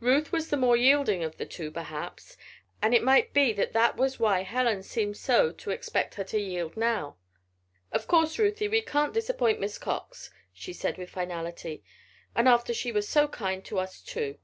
Ruth 0.00 0.32
was 0.32 0.50
the 0.50 0.58
more 0.58 0.76
yielding 0.76 1.24
of 1.24 1.38
the 1.38 1.46
two, 1.46 1.70
perhaps, 1.70 2.36
and 2.82 2.92
it 2.94 3.02
might 3.02 3.32
be 3.32 3.54
that 3.54 3.72
that 3.72 3.96
was 3.96 4.20
why 4.20 4.42
Helen 4.42 4.82
seemed 4.82 5.16
so 5.16 5.50
to 5.50 5.70
expect 5.70 6.16
her 6.16 6.24
to 6.24 6.38
yield 6.38 6.76
now. 6.76 7.16
"Of 7.90 8.06
course, 8.06 8.38
Ruthie, 8.38 8.68
we 8.68 8.82
can't 8.82 9.14
disappoint 9.14 9.60
Miss 9.60 9.78
Cox," 9.78 10.28
she 10.52 10.74
said, 10.74 10.98
with 10.98 11.08
finality. 11.08 11.82
"And 12.34 12.48
after 12.50 12.74
she 12.74 12.92
was 12.92 13.08
so 13.08 13.26
kind 13.28 13.64
to 13.64 13.78
us, 13.78 14.02
too." 14.02 14.36